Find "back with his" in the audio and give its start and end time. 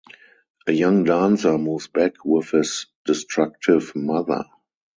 1.87-2.87